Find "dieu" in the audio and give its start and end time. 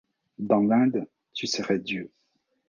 1.77-2.11